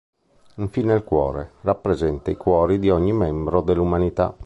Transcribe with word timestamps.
Infine 0.55 0.95
il 0.95 1.03
cuore 1.03 1.51
rappresenta 1.61 2.31
i 2.31 2.35
cuori 2.35 2.79
di 2.79 2.89
ogni 2.89 3.13
membro 3.13 3.61
dell'umanità. 3.61 4.35